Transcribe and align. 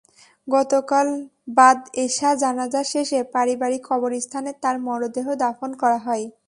গতকাল 0.47 1.07
বাদ 1.57 1.79
এশা 2.05 2.29
জানাজা 2.41 2.81
শেষে 2.91 3.19
পারিবারিক 3.33 3.81
কবরস্থানে 3.89 4.51
তাঁর 4.63 4.75
মরদেহ 4.87 5.27
দাফন 5.43 5.71
করা 5.81 5.99
হয়। 6.05 6.25